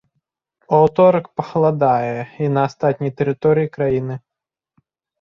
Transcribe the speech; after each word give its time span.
У 0.71 0.71
аўторак 0.83 1.25
пахаладае 1.41 2.19
і 2.47 2.51
на 2.57 2.67
астатняй 2.71 3.15
тэрыторыі 3.23 3.67
краіны. 3.81 4.15